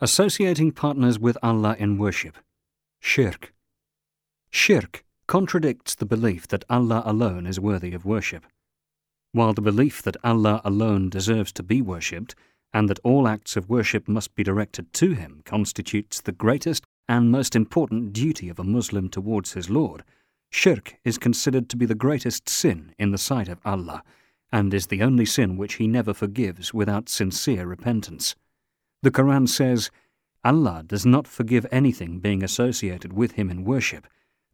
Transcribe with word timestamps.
Associating 0.00 0.70
partners 0.70 1.18
with 1.18 1.36
Allah 1.42 1.74
in 1.76 1.98
worship. 1.98 2.36
Shirk. 3.00 3.52
Shirk 4.48 5.04
contradicts 5.26 5.96
the 5.96 6.06
belief 6.06 6.46
that 6.48 6.64
Allah 6.70 7.02
alone 7.04 7.46
is 7.46 7.58
worthy 7.58 7.92
of 7.94 8.04
worship. 8.04 8.46
While 9.32 9.54
the 9.54 9.60
belief 9.60 10.00
that 10.02 10.16
Allah 10.22 10.60
alone 10.64 11.10
deserves 11.10 11.52
to 11.54 11.64
be 11.64 11.82
worshipped 11.82 12.36
and 12.72 12.88
that 12.88 13.00
all 13.02 13.26
acts 13.26 13.56
of 13.56 13.68
worship 13.68 14.06
must 14.06 14.36
be 14.36 14.44
directed 14.44 14.92
to 14.92 15.14
Him 15.14 15.42
constitutes 15.44 16.20
the 16.20 16.30
greatest 16.30 16.84
and 17.08 17.32
most 17.32 17.56
important 17.56 18.12
duty 18.12 18.48
of 18.48 18.60
a 18.60 18.64
Muslim 18.64 19.08
towards 19.08 19.54
his 19.54 19.68
Lord, 19.68 20.04
shirk 20.50 20.94
is 21.04 21.18
considered 21.18 21.68
to 21.70 21.76
be 21.76 21.86
the 21.86 21.94
greatest 21.94 22.48
sin 22.48 22.94
in 22.98 23.10
the 23.10 23.18
sight 23.18 23.48
of 23.48 23.60
Allah 23.64 24.04
and 24.52 24.72
is 24.72 24.86
the 24.86 25.02
only 25.02 25.24
sin 25.24 25.56
which 25.56 25.74
He 25.74 25.88
never 25.88 26.14
forgives 26.14 26.72
without 26.72 27.08
sincere 27.08 27.66
repentance. 27.66 28.36
The 29.02 29.10
Quran 29.10 29.48
says, 29.48 29.90
Allah 30.44 30.82
does 30.86 31.06
not 31.06 31.28
forgive 31.28 31.66
anything 31.70 32.20
being 32.20 32.42
associated 32.42 33.12
with 33.12 33.32
Him 33.32 33.50
in 33.50 33.64
worship, 33.64 34.06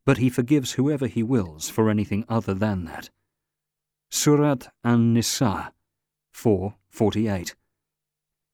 but 0.05 0.19
He 0.19 0.29
forgives 0.29 0.73
whoever 0.73 1.07
He 1.07 1.23
wills 1.23 1.69
for 1.69 1.89
anything 1.89 2.25
other 2.29 2.55
than 2.55 2.85
that. 2.85 3.11
Surat 4.11 4.73
An-Nisa 4.85 5.73
4:48. 6.35 7.55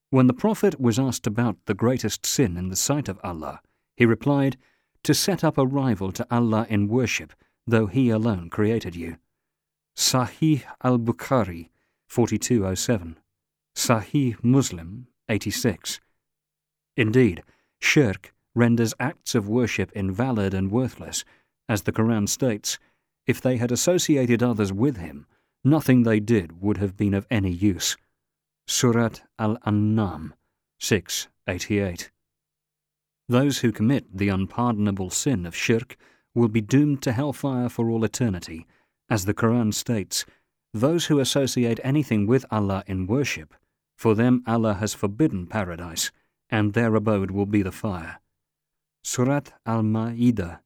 When 0.09 0.27
the 0.27 0.33
Prophet 0.33 0.79
was 0.79 0.99
asked 0.99 1.25
about 1.27 1.57
the 1.65 1.73
greatest 1.73 2.25
sin 2.25 2.57
in 2.57 2.69
the 2.69 2.75
sight 2.75 3.07
of 3.07 3.19
Allah, 3.23 3.61
he 3.95 4.05
replied, 4.05 4.57
To 5.03 5.13
set 5.13 5.43
up 5.43 5.57
a 5.57 5.65
rival 5.65 6.11
to 6.13 6.27
Allah 6.31 6.65
in 6.69 6.87
worship, 6.87 7.33
though 7.67 7.87
He 7.87 8.09
alone 8.09 8.49
created 8.49 8.95
you. 8.95 9.17
Sahih 9.95 10.63
al 10.83 10.97
Bukhari 10.97 11.69
4207. 12.07 13.17
Sahih 13.75 14.43
Muslim 14.43 15.07
86. 15.31 16.01
Indeed, 16.97 17.41
shirk 17.79 18.33
renders 18.53 18.93
acts 18.99 19.33
of 19.33 19.47
worship 19.47 19.89
invalid 19.93 20.53
and 20.53 20.69
worthless, 20.69 21.23
as 21.69 21.83
the 21.83 21.93
Quran 21.93 22.27
states, 22.27 22.77
if 23.25 23.39
they 23.39 23.55
had 23.55 23.71
associated 23.71 24.43
others 24.43 24.73
with 24.73 24.97
him, 24.97 25.25
nothing 25.63 26.03
they 26.03 26.19
did 26.19 26.61
would 26.61 26.77
have 26.77 26.97
been 26.97 27.13
of 27.13 27.25
any 27.31 27.49
use. 27.49 27.95
Surat 28.67 29.21
Al 29.39 29.57
An'am 29.65 30.33
688. 30.79 32.11
Those 33.29 33.59
who 33.59 33.71
commit 33.71 34.05
the 34.13 34.27
unpardonable 34.27 35.11
sin 35.11 35.45
of 35.45 35.55
shirk 35.55 35.95
will 36.35 36.49
be 36.49 36.59
doomed 36.59 37.01
to 37.03 37.13
hellfire 37.13 37.69
for 37.69 37.89
all 37.89 38.03
eternity, 38.03 38.67
as 39.09 39.23
the 39.23 39.33
Quran 39.33 39.73
states, 39.73 40.25
those 40.73 41.05
who 41.05 41.19
associate 41.19 41.79
anything 41.85 42.27
with 42.27 42.45
Allah 42.51 42.83
in 42.85 43.07
worship 43.07 43.53
for 44.01 44.15
them 44.15 44.41
Allah 44.47 44.73
has 44.73 44.95
forbidden 44.95 45.45
paradise, 45.45 46.11
and 46.49 46.73
their 46.73 46.95
abode 46.95 47.29
will 47.29 47.45
be 47.45 47.61
the 47.61 47.71
fire. 47.71 48.19
Surat 49.03 49.53
Al-Ma'idah 49.67 50.61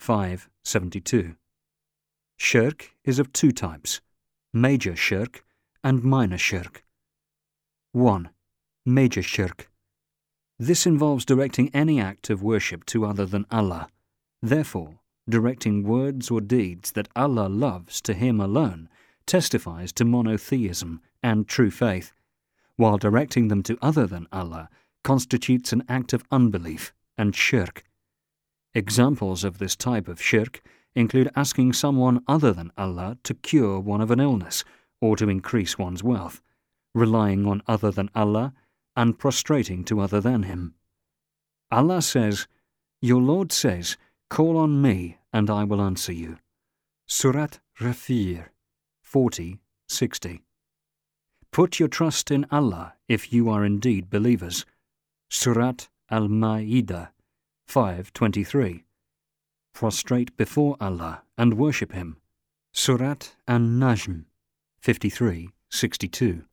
5:72. 0.00 1.36
Shirk 2.38 2.96
is 3.04 3.18
of 3.18 3.34
two 3.34 3.52
types: 3.52 4.00
major 4.54 4.96
shirk 4.96 5.44
and 5.84 6.02
minor 6.02 6.38
shirk. 6.38 6.82
1. 7.92 8.30
Major 8.86 9.22
shirk. 9.22 9.70
This 10.58 10.86
involves 10.86 11.26
directing 11.26 11.68
any 11.74 12.00
act 12.00 12.30
of 12.30 12.42
worship 12.42 12.86
to 12.86 13.04
other 13.04 13.26
than 13.26 13.44
Allah. 13.50 13.88
Therefore, 14.40 15.00
directing 15.28 15.82
words 15.82 16.30
or 16.30 16.40
deeds 16.40 16.92
that 16.92 17.10
Allah 17.14 17.48
loves 17.50 18.00
to 18.00 18.14
Him 18.14 18.40
alone 18.40 18.88
testifies 19.26 19.92
to 19.92 20.06
monotheism 20.06 21.02
and 21.22 21.46
true 21.46 21.70
faith 21.70 22.10
while 22.80 22.96
directing 22.96 23.48
them 23.48 23.62
to 23.62 23.76
other 23.82 24.06
than 24.06 24.26
Allah 24.32 24.70
constitutes 25.04 25.70
an 25.70 25.84
act 25.86 26.14
of 26.14 26.24
unbelief 26.30 26.94
and 27.18 27.36
shirk. 27.36 27.84
Examples 28.72 29.44
of 29.44 29.58
this 29.58 29.76
type 29.76 30.08
of 30.08 30.22
shirk 30.22 30.62
include 30.94 31.30
asking 31.36 31.74
someone 31.74 32.24
other 32.26 32.54
than 32.54 32.72
Allah 32.78 33.18
to 33.24 33.34
cure 33.34 33.78
one 33.78 34.00
of 34.00 34.10
an 34.10 34.18
illness 34.18 34.64
or 34.98 35.14
to 35.16 35.28
increase 35.28 35.76
one's 35.76 36.02
wealth, 36.02 36.40
relying 36.94 37.46
on 37.46 37.62
other 37.66 37.90
than 37.90 38.08
Allah, 38.14 38.54
and 38.96 39.18
prostrating 39.18 39.84
to 39.84 40.00
other 40.00 40.22
than 40.22 40.44
Him. 40.44 40.74
Allah 41.70 42.00
says, 42.00 42.48
Your 43.02 43.20
Lord 43.20 43.52
says, 43.52 43.98
Call 44.30 44.56
on 44.56 44.80
me, 44.80 45.18
and 45.34 45.50
I 45.50 45.64
will 45.64 45.82
answer 45.82 46.14
you. 46.14 46.38
Surat 47.06 47.60
Ghafir 47.78 48.46
40 49.02 49.60
60. 49.86 50.42
Put 51.60 51.78
your 51.78 51.90
trust 51.90 52.30
in 52.30 52.46
Allah 52.50 52.94
if 53.06 53.34
you 53.34 53.50
are 53.50 53.66
indeed 53.66 54.08
believers. 54.08 54.64
Surat 55.28 55.90
Al-Ma'idah 56.10 57.10
5.23 57.68 58.84
Prostrate 59.74 60.34
before 60.38 60.78
Allah 60.80 61.22
and 61.36 61.58
worship 61.58 61.92
Him. 61.92 62.16
Surat 62.72 63.36
An-Najm 63.46 64.24
53.62 64.82 66.44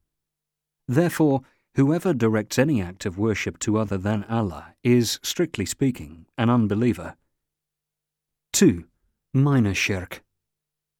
Therefore, 0.90 1.42
whoever 1.76 2.14
directs 2.14 2.60
any 2.60 2.82
act 2.82 3.06
of 3.06 3.18
worship 3.18 3.60
to 3.60 3.78
other 3.78 3.98
than 3.98 4.26
Allah 4.26 4.74
is, 4.84 5.22
strictly 5.24 5.66
speaking, 5.66 6.26
an 6.38 6.50
unbeliever. 6.50 7.16
2. 8.52 8.84
Minor 9.34 9.74
Shirk 9.74 10.22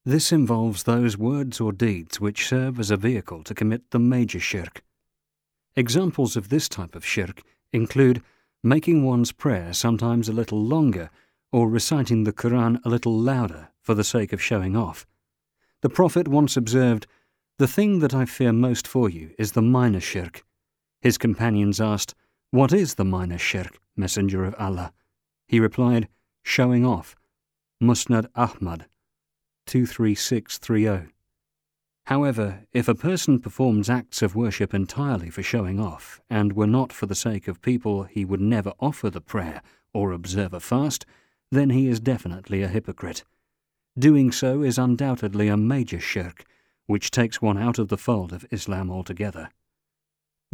this 0.08 0.32
involves 0.32 0.84
those 0.84 1.18
words 1.18 1.60
or 1.60 1.74
deeds 1.74 2.22
which 2.22 2.48
serve 2.48 2.80
as 2.80 2.90
a 2.90 2.96
vehicle 2.96 3.44
to 3.44 3.54
commit 3.54 3.92
the 3.92 4.00
major 4.00 4.40
shirk. 4.40 4.82
Examples 5.76 6.38
of 6.38 6.48
this 6.48 6.70
type 6.70 6.96
of 6.96 7.06
shirk 7.06 7.42
include 7.74 8.24
making 8.64 9.04
one's 9.04 9.34
prayer 9.34 9.74
sometimes 9.74 10.30
a 10.30 10.34
little 10.34 10.64
longer 10.64 11.10
or 11.52 11.70
reciting 11.70 12.24
the 12.24 12.32
Quran 12.32 12.80
a 12.86 12.90
little 12.90 13.20
louder 13.20 13.68
for 13.82 13.94
the 13.94 14.04
sake 14.06 14.32
of 14.32 14.42
showing 14.42 14.78
off. 14.78 15.06
The 15.82 15.90
Prophet 15.90 16.30
once 16.30 16.56
observed, 16.56 17.06
The 17.58 17.68
thing 17.68 18.00
that 18.00 18.14
I 18.14 18.24
fear 18.24 18.54
most 18.54 18.88
for 18.88 19.10
you 19.10 19.32
is 19.38 19.52
the 19.52 19.62
minor 19.62 20.00
shirk. 20.00 20.46
His 21.02 21.18
companions 21.18 21.82
asked, 21.82 22.16
What 22.52 22.72
is 22.72 22.96
the 22.96 23.04
minor 23.04 23.38
shirk, 23.38 23.78
Messenger 23.98 24.46
of 24.46 24.56
Allah? 24.58 24.94
He 25.50 25.60
replied, 25.60 26.08
Showing 26.44 26.86
off. 26.86 27.18
Musnad 27.84 28.28
Ahmad 28.36 28.86
23630. 29.68 31.12
However, 32.06 32.64
if 32.72 32.88
a 32.88 32.96
person 32.96 33.40
performs 33.40 33.90
acts 33.90 34.22
of 34.22 34.36
worship 34.36 34.74
entirely 34.74 35.30
for 35.30 35.44
showing 35.44 35.80
off, 35.80 36.22
and 36.30 36.54
were 36.54 36.66
not 36.66 36.94
for 36.94 37.06
the 37.06 37.16
sake 37.16 37.50
of 37.50 37.62
people 37.62 38.04
he 38.04 38.24
would 38.24 38.40
never 38.40 38.72
offer 38.80 39.10
the 39.10 39.22
prayer 39.22 39.62
or 39.94 40.14
observe 40.14 40.54
a 40.54 40.62
fast, 40.62 41.06
then 41.52 41.70
he 41.70 41.88
is 41.88 42.00
definitely 42.00 42.62
a 42.64 42.70
hypocrite. 42.70 43.26
Doing 44.00 44.32
so 44.32 44.64
is 44.64 44.78
undoubtedly 44.78 45.50
a 45.50 45.58
major 45.58 46.00
shirk, 46.00 46.46
which 46.86 47.12
takes 47.12 47.42
one 47.42 47.58
out 47.58 47.78
of 47.78 47.90
the 47.90 47.98
fold 47.98 48.32
of 48.32 48.46
Islam 48.52 48.90
altogether. 48.90 49.50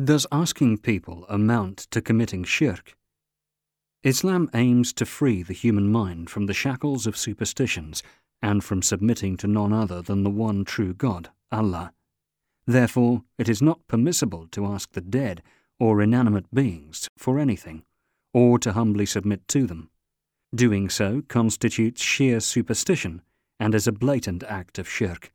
Does 0.04 0.26
asking 0.32 0.80
people 0.80 1.26
amount 1.30 1.78
to 1.92 2.02
committing 2.02 2.44
shirk? 2.44 2.96
Islam 4.02 4.50
aims 4.54 4.92
to 4.94 5.06
free 5.06 5.44
the 5.44 5.54
human 5.54 5.92
mind 5.92 6.30
from 6.30 6.48
the 6.48 6.54
shackles 6.54 7.06
of 7.06 7.16
superstitions 7.16 8.02
and 8.44 8.62
from 8.62 8.82
submitting 8.82 9.38
to 9.38 9.48
none 9.48 9.72
other 9.72 10.02
than 10.02 10.24
the 10.24 10.30
one 10.30 10.66
true 10.66 10.94
God, 10.94 11.30
Allah. 11.50 11.94
Therefore, 12.68 13.24
it 13.38 13.48
is 13.48 13.62
not 13.62 13.88
permissible 13.88 14.48
to 14.52 14.66
ask 14.66 14.92
the 14.92 15.02
dead 15.02 15.42
or 15.80 16.02
inanimate 16.02 16.54
beings 16.54 17.08
for 17.18 17.40
anything, 17.40 17.84
or 18.34 18.60
to 18.60 18.74
humbly 18.74 19.06
submit 19.06 19.48
to 19.48 19.66
them. 19.66 19.90
Doing 20.54 20.90
so 20.90 21.24
constitutes 21.28 22.02
sheer 22.02 22.42
superstition 22.42 23.22
and 23.60 23.74
is 23.74 23.88
a 23.88 23.94
blatant 23.94 24.44
act 24.44 24.78
of 24.78 24.90
shirk. 24.90 25.32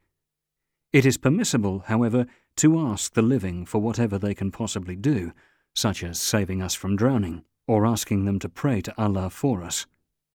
It 0.93 1.07
is 1.07 1.17
permissible, 1.17 1.85
however, 1.87 2.27
to 2.57 2.79
ask 2.79 3.15
the 3.15 3.23
living 3.23 3.65
for 3.65 3.79
whatever 3.79 4.19
they 4.19 4.35
can 4.35 4.51
possibly 4.51 4.97
do, 4.97 5.33
such 5.75 6.05
as 6.05 6.21
saving 6.21 6.61
us 6.61 6.75
from 6.75 6.95
drowning 6.97 7.43
or 7.67 7.87
asking 7.87 8.27
them 8.27 8.39
to 8.41 8.49
pray 8.49 8.83
to 8.83 8.95
Allah 9.01 9.31
for 9.31 9.63
us. 9.63 9.87